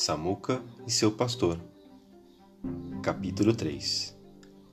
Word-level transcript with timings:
Samuca 0.00 0.62
e 0.86 0.92
seu 0.92 1.10
pastor. 1.10 1.58
Capítulo 3.02 3.52
3 3.52 4.16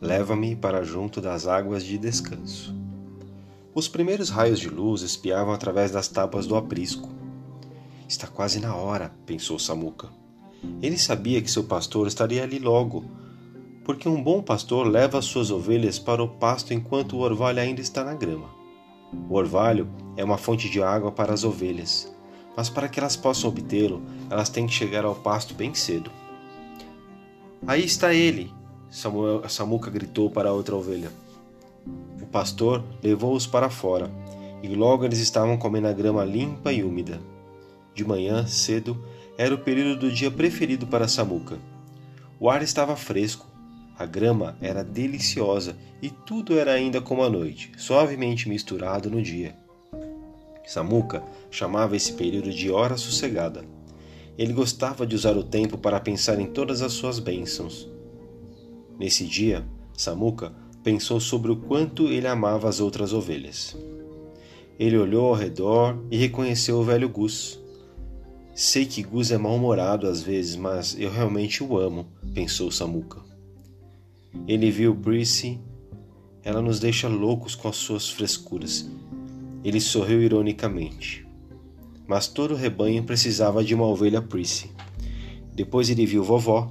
Leva-me 0.00 0.56
para 0.56 0.82
junto 0.82 1.20
das 1.20 1.46
águas 1.46 1.84
de 1.84 1.96
descanso. 1.96 2.74
Os 3.72 3.86
primeiros 3.86 4.30
raios 4.30 4.58
de 4.58 4.68
luz 4.68 5.02
espiavam 5.02 5.54
através 5.54 5.92
das 5.92 6.08
tábuas 6.08 6.44
do 6.44 6.56
aprisco. 6.56 7.08
Está 8.08 8.26
quase 8.26 8.58
na 8.58 8.74
hora, 8.74 9.14
pensou 9.24 9.60
Samuca. 9.60 10.08
Ele 10.82 10.98
sabia 10.98 11.40
que 11.40 11.52
seu 11.52 11.62
pastor 11.62 12.08
estaria 12.08 12.42
ali 12.42 12.58
logo, 12.58 13.04
porque 13.84 14.08
um 14.08 14.20
bom 14.20 14.42
pastor 14.42 14.88
leva 14.88 15.22
suas 15.22 15.52
ovelhas 15.52 16.00
para 16.00 16.20
o 16.20 16.26
pasto 16.26 16.74
enquanto 16.74 17.14
o 17.14 17.20
orvalho 17.20 17.60
ainda 17.60 17.80
está 17.80 18.02
na 18.02 18.14
grama. 18.14 18.50
O 19.30 19.36
orvalho 19.36 19.88
é 20.16 20.24
uma 20.24 20.36
fonte 20.36 20.68
de 20.68 20.82
água 20.82 21.12
para 21.12 21.32
as 21.32 21.44
ovelhas 21.44 22.12
mas 22.56 22.68
para 22.68 22.88
que 22.88 23.00
elas 23.00 23.16
possam 23.16 23.50
obtê-lo, 23.50 24.02
elas 24.30 24.48
têm 24.48 24.66
que 24.66 24.72
chegar 24.72 25.04
ao 25.04 25.14
pasto 25.14 25.54
bem 25.54 25.74
cedo. 25.74 26.10
Aí 27.66 27.84
está 27.84 28.12
ele! 28.12 28.52
Samuel, 28.90 29.48
Samuca 29.48 29.90
gritou 29.90 30.30
para 30.30 30.50
a 30.50 30.52
outra 30.52 30.76
ovelha. 30.76 31.10
O 32.20 32.26
pastor 32.26 32.84
levou-os 33.02 33.46
para 33.46 33.70
fora, 33.70 34.10
e 34.62 34.68
logo 34.68 35.04
eles 35.04 35.18
estavam 35.18 35.56
comendo 35.56 35.88
a 35.88 35.92
grama 35.92 36.24
limpa 36.24 36.72
e 36.72 36.82
úmida. 36.82 37.20
De 37.94 38.04
manhã, 38.04 38.46
cedo, 38.46 39.02
era 39.38 39.54
o 39.54 39.58
período 39.58 40.00
do 40.00 40.12
dia 40.12 40.30
preferido 40.30 40.86
para 40.86 41.08
Samuca. 41.08 41.58
O 42.38 42.50
ar 42.50 42.62
estava 42.62 42.96
fresco, 42.96 43.46
a 43.98 44.06
grama 44.06 44.56
era 44.60 44.82
deliciosa 44.82 45.76
e 46.00 46.10
tudo 46.10 46.58
era 46.58 46.72
ainda 46.72 47.00
como 47.00 47.22
a 47.22 47.30
noite, 47.30 47.70
suavemente 47.76 48.48
misturado 48.48 49.10
no 49.10 49.22
dia. 49.22 49.54
Samuca 50.64 51.22
chamava 51.50 51.96
esse 51.96 52.12
período 52.12 52.50
de 52.50 52.70
hora 52.70 52.96
sossegada. 52.96 53.64
Ele 54.38 54.52
gostava 54.52 55.06
de 55.06 55.14
usar 55.14 55.36
o 55.36 55.42
tempo 55.42 55.76
para 55.76 56.00
pensar 56.00 56.38
em 56.40 56.46
todas 56.46 56.82
as 56.82 56.92
suas 56.92 57.18
bênçãos. 57.18 57.88
Nesse 58.98 59.26
dia, 59.26 59.66
Samuca 59.96 60.54
pensou 60.82 61.20
sobre 61.20 61.50
o 61.50 61.56
quanto 61.56 62.08
ele 62.08 62.26
amava 62.26 62.68
as 62.68 62.80
outras 62.80 63.12
ovelhas. 63.12 63.76
Ele 64.78 64.96
olhou 64.96 65.26
ao 65.26 65.34
redor 65.34 65.98
e 66.10 66.16
reconheceu 66.16 66.78
o 66.78 66.84
velho 66.84 67.08
Gus. 67.08 67.60
Sei 68.54 68.86
que 68.86 69.02
Gus 69.02 69.30
é 69.30 69.38
mal-humorado 69.38 70.06
às 70.06 70.22
vezes, 70.22 70.56
mas 70.56 70.98
eu 70.98 71.10
realmente 71.10 71.62
o 71.62 71.78
amo, 71.78 72.06
pensou 72.34 72.70
Samuca. 72.70 73.20
Ele 74.46 74.70
viu 74.70 74.94
Prissy. 74.94 75.60
Ela 76.44 76.60
nos 76.60 76.80
deixa 76.80 77.06
loucos 77.06 77.54
com 77.54 77.68
as 77.68 77.76
suas 77.76 78.10
frescuras 78.10 78.90
ele 79.64 79.80
sorriu 79.80 80.22
ironicamente. 80.22 81.26
Mas 82.06 82.26
todo 82.26 82.52
o 82.52 82.56
rebanho 82.56 83.02
precisava 83.04 83.62
de 83.62 83.74
uma 83.74 83.86
ovelha 83.86 84.20
Prissy. 84.20 84.70
Depois 85.54 85.88
ele 85.88 86.04
viu 86.04 86.24
vovó. 86.24 86.70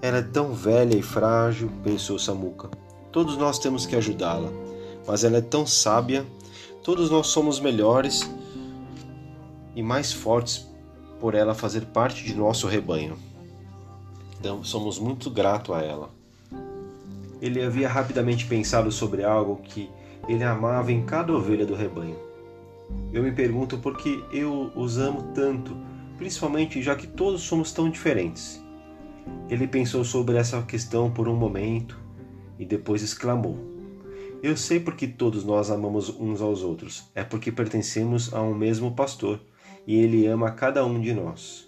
Ela 0.00 0.18
é 0.18 0.22
tão 0.22 0.52
velha 0.52 0.96
e 0.96 1.02
frágil, 1.02 1.70
pensou 1.82 2.18
Samuca. 2.18 2.70
Todos 3.10 3.36
nós 3.36 3.58
temos 3.58 3.86
que 3.86 3.96
ajudá-la. 3.96 4.50
Mas 5.06 5.24
ela 5.24 5.38
é 5.38 5.40
tão 5.40 5.66
sábia. 5.66 6.24
Todos 6.82 7.10
nós 7.10 7.26
somos 7.28 7.58
melhores 7.58 8.28
e 9.74 9.82
mais 9.82 10.12
fortes 10.12 10.66
por 11.20 11.34
ela 11.34 11.54
fazer 11.54 11.86
parte 11.86 12.24
de 12.24 12.34
nosso 12.34 12.66
rebanho. 12.66 13.16
Então, 14.38 14.62
somos 14.62 14.98
muito 14.98 15.30
gratos 15.30 15.74
a 15.74 15.82
ela. 15.82 16.10
Ele 17.40 17.62
havia 17.62 17.88
rapidamente 17.88 18.46
pensado 18.46 18.92
sobre 18.92 19.24
algo 19.24 19.56
que 19.62 19.90
ele 20.28 20.44
amava 20.44 20.92
em 20.92 21.04
cada 21.04 21.32
ovelha 21.32 21.66
do 21.66 21.74
rebanho. 21.74 22.16
Eu 23.12 23.22
me 23.22 23.32
pergunto 23.32 23.78
por 23.78 23.96
que 23.96 24.24
eu 24.32 24.70
os 24.74 24.98
amo 24.98 25.32
tanto, 25.34 25.76
principalmente 26.16 26.82
já 26.82 26.94
que 26.94 27.06
todos 27.06 27.42
somos 27.42 27.72
tão 27.72 27.90
diferentes. 27.90 28.62
Ele 29.48 29.66
pensou 29.66 30.04
sobre 30.04 30.36
essa 30.36 30.60
questão 30.62 31.10
por 31.10 31.28
um 31.28 31.36
momento 31.36 31.98
e 32.58 32.64
depois 32.64 33.02
exclamou: 33.02 33.58
Eu 34.42 34.56
sei 34.56 34.80
porque 34.80 35.06
todos 35.06 35.44
nós 35.44 35.70
amamos 35.70 36.08
uns 36.08 36.40
aos 36.40 36.62
outros. 36.62 37.10
É 37.14 37.24
porque 37.24 37.50
pertencemos 37.50 38.32
a 38.32 38.40
um 38.40 38.54
mesmo 38.54 38.92
pastor 38.92 39.40
e 39.86 39.96
ele 39.96 40.26
ama 40.26 40.50
cada 40.50 40.84
um 40.84 41.00
de 41.00 41.12
nós. 41.12 41.66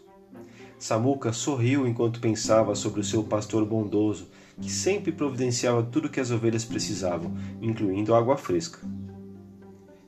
Samuca 0.78 1.32
sorriu 1.32 1.86
enquanto 1.86 2.20
pensava 2.20 2.74
sobre 2.74 3.00
o 3.00 3.04
seu 3.04 3.24
pastor 3.24 3.64
bondoso 3.64 4.28
que 4.60 4.70
sempre 4.70 5.12
providenciava 5.12 5.82
tudo 5.82 6.08
que 6.08 6.20
as 6.20 6.30
ovelhas 6.30 6.64
precisavam, 6.64 7.32
incluindo 7.60 8.14
água 8.14 8.36
fresca. 8.36 8.78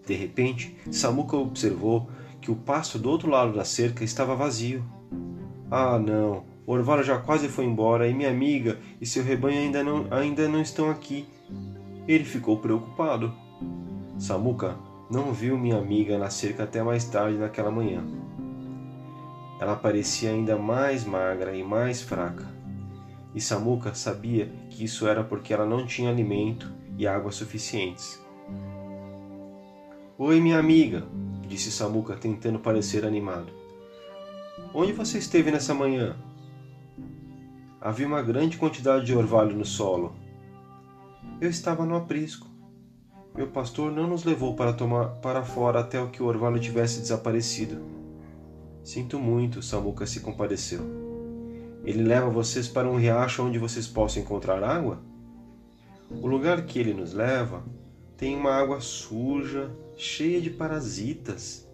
De 0.06 0.14
repente, 0.14 0.76
Samuca 0.90 1.36
observou 1.36 2.10
que 2.40 2.50
o 2.50 2.56
pasto 2.56 2.98
do 2.98 3.08
outro 3.08 3.30
lado 3.30 3.52
da 3.52 3.64
cerca 3.64 4.02
estava 4.02 4.34
vazio. 4.34 4.84
Ah, 5.70 5.98
não! 5.98 6.44
O 6.66 6.72
orvalho 6.72 7.02
já 7.02 7.18
quase 7.18 7.48
foi 7.48 7.64
embora 7.64 8.08
e 8.08 8.14
minha 8.14 8.30
amiga 8.30 8.78
e 9.00 9.06
seu 9.06 9.22
rebanho 9.22 9.58
ainda 9.58 9.82
não, 9.82 10.06
ainda 10.10 10.48
não 10.48 10.60
estão 10.60 10.90
aqui. 10.90 11.26
Ele 12.08 12.24
ficou 12.24 12.58
preocupado. 12.58 13.32
Samuca 14.18 14.76
não 15.10 15.32
viu 15.32 15.58
minha 15.58 15.78
amiga 15.78 16.18
na 16.18 16.30
cerca 16.30 16.64
até 16.64 16.82
mais 16.82 17.04
tarde 17.04 17.38
naquela 17.38 17.70
manhã. 17.70 18.04
Ela 19.60 19.76
parecia 19.76 20.30
ainda 20.30 20.56
mais 20.56 21.04
magra 21.04 21.54
e 21.54 21.62
mais 21.62 22.02
fraca 22.02 22.59
e 23.34 23.40
Samuca 23.40 23.94
sabia 23.94 24.52
que 24.68 24.84
isso 24.84 25.06
era 25.06 25.22
porque 25.22 25.52
ela 25.52 25.66
não 25.66 25.86
tinha 25.86 26.10
alimento 26.10 26.72
e 26.98 27.06
água 27.06 27.30
suficientes. 27.30 28.20
Oi, 30.18 30.40
minha 30.40 30.58
amiga, 30.58 31.06
disse 31.46 31.70
Samuca 31.70 32.14
tentando 32.14 32.58
parecer 32.58 33.04
animado. 33.04 33.52
Onde 34.74 34.92
você 34.92 35.18
esteve 35.18 35.50
nessa 35.50 35.72
manhã? 35.72 36.16
Havia 37.80 38.06
uma 38.06 38.20
grande 38.20 38.58
quantidade 38.58 39.06
de 39.06 39.14
orvalho 39.14 39.56
no 39.56 39.64
solo. 39.64 40.14
Eu 41.40 41.48
estava 41.48 41.86
no 41.86 41.96
aprisco. 41.96 42.46
Meu 43.34 43.46
pastor 43.46 43.90
não 43.90 44.06
nos 44.06 44.24
levou 44.24 44.54
para 44.54 44.72
tomar 44.72 45.06
para 45.20 45.42
fora 45.42 45.80
até 45.80 46.00
o 46.00 46.10
que 46.10 46.22
o 46.22 46.26
orvalho 46.26 46.60
tivesse 46.60 47.00
desaparecido. 47.00 47.80
Sinto 48.84 49.18
muito, 49.18 49.62
Samuca 49.62 50.04
se 50.04 50.20
compadeceu. 50.20 51.09
Ele 51.84 52.02
leva 52.02 52.28
vocês 52.28 52.68
para 52.68 52.88
um 52.88 52.96
riacho 52.96 53.42
onde 53.42 53.58
vocês 53.58 53.86
possam 53.86 54.22
encontrar 54.22 54.62
água? 54.62 55.02
O 56.10 56.26
lugar 56.26 56.66
que 56.66 56.78
ele 56.78 56.92
nos 56.92 57.14
leva 57.14 57.64
tem 58.18 58.36
uma 58.36 58.52
água 58.52 58.80
suja, 58.80 59.70
cheia 59.96 60.40
de 60.40 60.50
parasitas. 60.50 61.66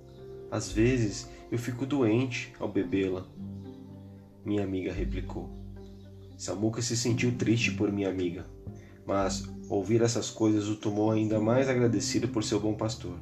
Às 0.48 0.70
vezes 0.70 1.28
eu 1.50 1.58
fico 1.58 1.84
doente 1.84 2.54
ao 2.60 2.68
bebê-la. 2.68 3.26
Minha 4.44 4.62
amiga 4.62 4.92
replicou. 4.92 5.50
Samuca 6.38 6.80
se 6.82 6.96
sentiu 6.96 7.32
triste 7.32 7.72
por 7.72 7.90
minha 7.90 8.08
amiga, 8.08 8.46
mas 9.04 9.48
ouvir 9.68 10.02
essas 10.02 10.30
coisas 10.30 10.68
o 10.68 10.76
tomou 10.76 11.10
ainda 11.10 11.40
mais 11.40 11.68
agradecido 11.68 12.28
por 12.28 12.44
seu 12.44 12.60
bom 12.60 12.74
pastor. 12.74 13.18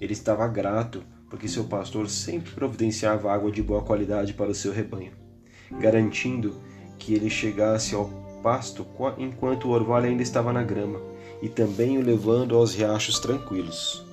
Ele 0.00 0.12
estava 0.12 0.48
grato 0.48 1.04
porque 1.30 1.46
seu 1.46 1.64
pastor 1.64 2.10
sempre 2.10 2.52
providenciava 2.52 3.32
água 3.32 3.52
de 3.52 3.62
boa 3.62 3.82
qualidade 3.82 4.32
para 4.34 4.50
o 4.50 4.54
seu 4.54 4.72
rebanho 4.72 5.23
garantindo 5.80 6.54
que 6.98 7.14
ele 7.14 7.30
chegasse 7.30 7.94
ao 7.94 8.10
pasto 8.42 8.86
enquanto 9.18 9.66
o 9.66 9.70
orvalho 9.70 10.06
ainda 10.06 10.22
estava 10.22 10.52
na 10.52 10.62
grama, 10.62 11.00
e 11.40 11.48
também 11.48 11.98
o 11.98 12.02
levando 12.02 12.54
aos 12.56 12.74
riachos 12.74 13.18
tranquilos. 13.18 14.03